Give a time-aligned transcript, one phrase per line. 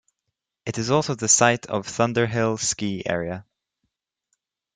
[0.65, 3.45] It is also the site of Thunderhill Ski Area.